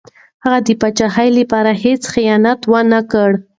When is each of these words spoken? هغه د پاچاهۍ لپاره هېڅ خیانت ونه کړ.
هغه 0.43 0.59
د 0.67 0.69
پاچاهۍ 0.81 1.29
لپاره 1.39 1.71
هېڅ 1.83 2.01
خیانت 2.13 2.59
ونه 2.71 2.99
کړ. 3.11 3.29